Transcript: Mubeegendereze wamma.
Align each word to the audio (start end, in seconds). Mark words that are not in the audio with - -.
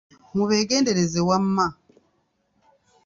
Mubeegendereze 0.35 1.19
wamma. 1.27 1.65